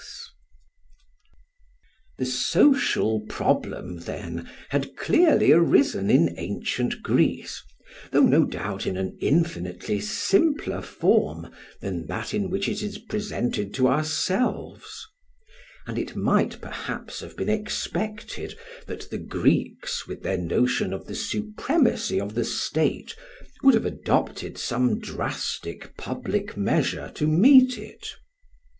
[2.17, 7.61] ]The "social problem," then, had clearly arisen in ancient Greece,
[8.11, 11.51] though no doubt in an infinitely simpler form
[11.81, 15.05] than that in which it is presented to ourselves;
[15.85, 18.57] and it might perhaps have been expected
[18.87, 23.15] that the Greeks, with their notion of the supremacy of the state,
[23.61, 28.07] would have adopted some drastic public measure to meet it.